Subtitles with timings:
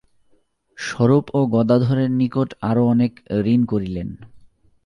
[0.77, 3.11] স্বরূপ ও গদাধরের নিকট আরো অনেক
[3.45, 4.09] ঋণ করিলেন।